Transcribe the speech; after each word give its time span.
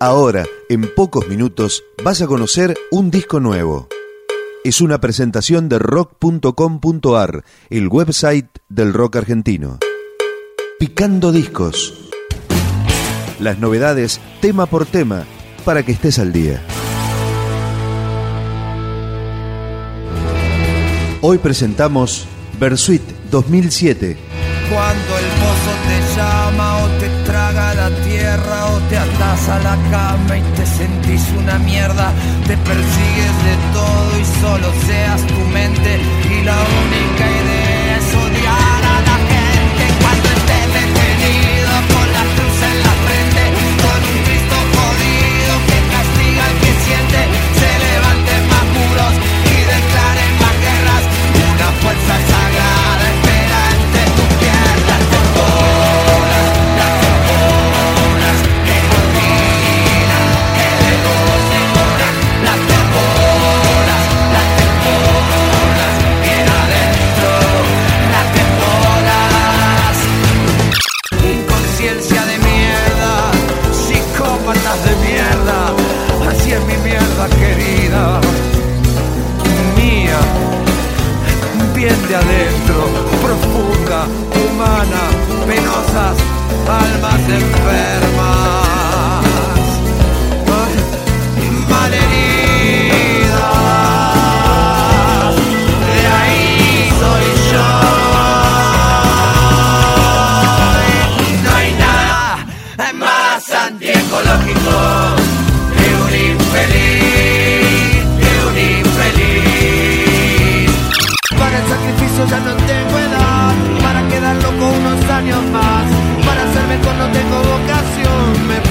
Ahora, 0.00 0.46
en 0.68 0.94
pocos 0.94 1.26
minutos, 1.26 1.82
vas 2.04 2.22
a 2.22 2.28
conocer 2.28 2.78
un 2.92 3.10
disco 3.10 3.40
nuevo. 3.40 3.88
Es 4.62 4.80
una 4.80 5.00
presentación 5.00 5.68
de 5.68 5.80
rock.com.ar, 5.80 7.42
el 7.68 7.88
website 7.88 8.46
del 8.68 8.94
rock 8.94 9.16
argentino. 9.16 9.80
Picando 10.78 11.32
discos. 11.32 12.10
Las 13.40 13.58
novedades 13.58 14.20
tema 14.40 14.66
por 14.66 14.86
tema 14.86 15.24
para 15.64 15.82
que 15.82 15.90
estés 15.90 16.20
al 16.20 16.32
día. 16.32 16.62
Hoy 21.22 21.38
presentamos 21.38 22.24
Versuit 22.60 23.02
2007. 23.32 24.16
Cuando 24.70 25.18
el 25.18 25.24
pozo 25.24 25.72
te 25.88 26.16
llama 26.16 26.84
o 26.84 26.88
te 27.00 27.08
traga 27.24 27.74
la 27.74 27.90
tierra 28.04 28.67
te 28.88 28.96
atas 28.96 29.48
a 29.48 29.58
la 29.58 29.76
cama 29.90 30.38
y 30.38 30.42
te 30.56 30.66
sentís 30.66 31.22
una 31.38 31.58
mierda, 31.58 32.12
te 32.46 32.56
persigues 32.56 33.34
de 33.48 33.56
todo 33.72 34.20
y 34.20 34.24
solo 34.40 34.72
seas 34.86 35.26
tu 35.26 35.40
mente. 35.52 36.00
Y 36.30 36.44
la 36.44 36.56
única 36.56 37.24
idea 37.42 37.57
humana, 84.58 85.02
penosas, 85.46 86.16
almas 86.66 87.20
enfermas, 87.28 88.88
malheridas, 91.68 92.14
de 95.86 96.06
ahí 96.18 96.92
soy 97.00 97.26
yo. 97.52 97.68
No 101.44 101.50
hay 101.56 101.70
nada 101.74 102.92
más 102.94 103.50
antiecológico 103.50 104.97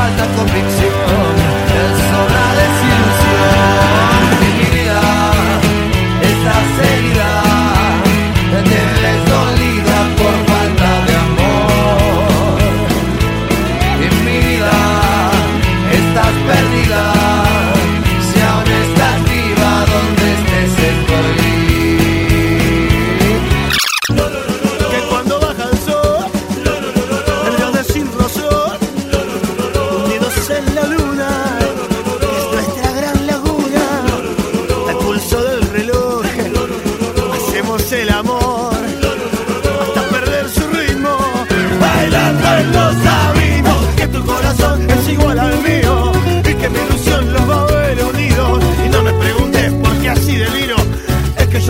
falta 0.00 0.26
convicción, 0.34 0.89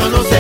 yo 0.00 0.08
no 0.08 0.22
sé 0.24 0.39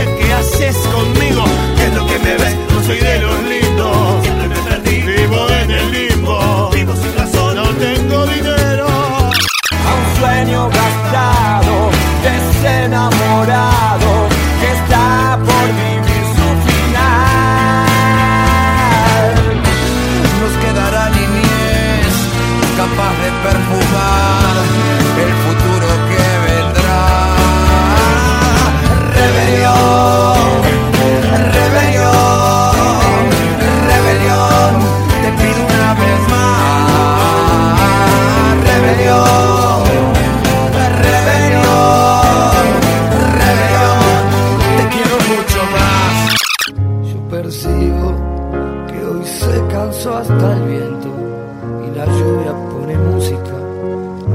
y 50.68 51.96
la 51.96 52.04
lluvia 52.04 52.52
pone 52.70 52.96
música 52.98 53.56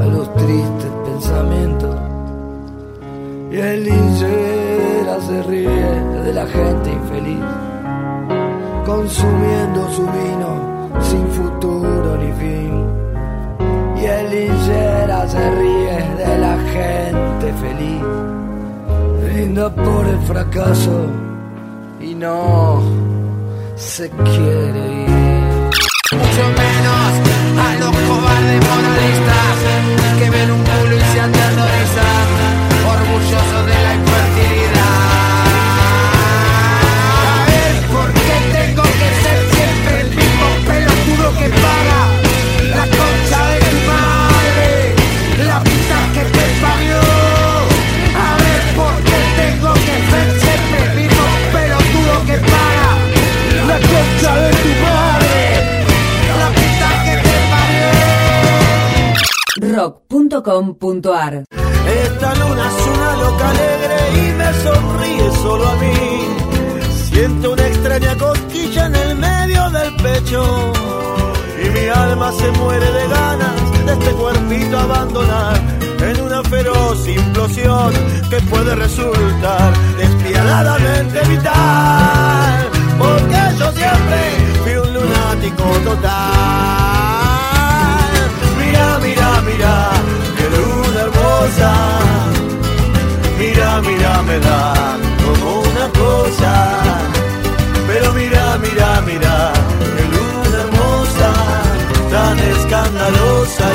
a 0.01 0.05
los 0.05 0.33
tristes 0.35 0.91
pensamientos. 1.05 1.95
Y 3.51 3.57
el 3.57 3.83
linchera 3.83 5.21
se 5.21 5.43
ríe 5.43 6.01
de 6.25 6.33
la 6.33 6.45
gente 6.47 6.91
infeliz, 6.91 7.45
consumiendo 8.85 9.89
su 9.91 10.01
vino 10.01 11.01
sin 11.01 11.27
futuro 11.27 12.17
ni 12.17 12.31
fin. 12.33 12.85
Y 13.97 14.05
el 14.05 14.29
linchera 14.29 15.27
se 15.27 15.51
ríe 15.51 15.97
de 16.17 16.37
la 16.39 16.57
gente 16.75 17.53
feliz, 17.63 18.03
brinda 19.23 19.69
por 19.69 20.05
el 20.07 20.19
fracaso 20.19 21.05
y 22.01 22.15
no 22.15 22.81
se 23.75 24.09
quiere 24.09 25.03
ir. 25.03 25.14
Mucho 26.17 26.49
menos 26.61 27.11
a 27.57 27.75
los 27.79 27.95
cobardes 28.07 28.61
moralistas 28.67 29.55
que 30.19 30.29
ven 30.29 30.51
un 30.51 30.64
Esta 62.05 62.35
luna 62.35 62.67
es 62.67 62.87
una 62.87 63.15
loca 63.15 63.49
alegre 63.49 63.97
y 64.13 64.31
me 64.33 64.53
sonríe 64.63 65.31
solo 65.41 65.67
a 65.67 65.75
mí. 65.77 66.27
Siento 67.09 67.53
una 67.53 67.67
extraña 67.67 68.15
cosquilla 68.15 68.85
en 68.85 68.95
el 68.95 69.15
medio 69.15 69.69
del 69.71 69.95
pecho. 69.95 70.73
Y 71.63 71.69
mi 71.69 71.87
alma 71.87 72.31
se 72.31 72.51
muere 72.59 72.91
de 72.91 73.07
ganas 73.07 73.85
de 73.85 73.93
este 73.93 74.11
cuerpito 74.11 74.77
abandonar 74.77 75.59
en 76.01 76.21
una 76.21 76.43
feroz 76.43 77.07
implosión 77.07 77.93
que 78.29 78.39
puede 78.41 78.75
resultar 78.75 79.73
despiadadamente 79.97 81.21
vital. 81.27 82.14
mirar, 99.05 99.53
qué 99.95 100.03
luz 100.13 100.53
hermosa, 100.61 101.29
tan 102.11 102.39
escandalosa. 102.39 103.74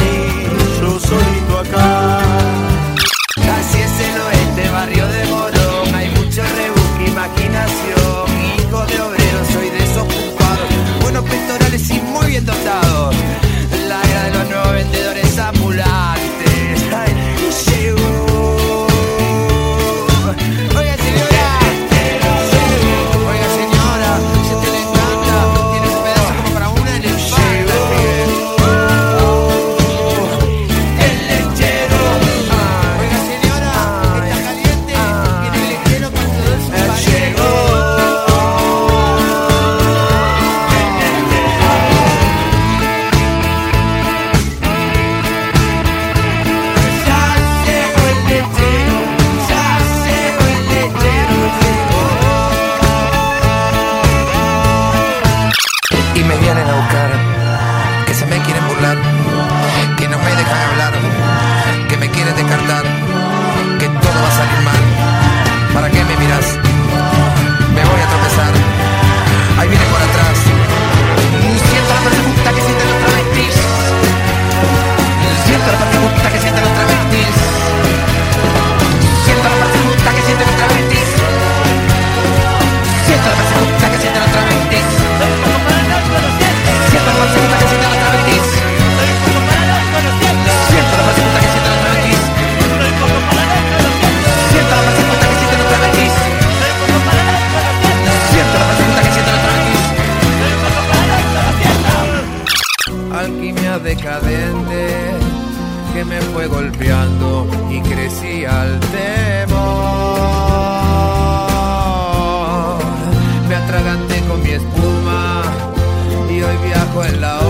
taco 116.90 117.04
en 117.04 117.49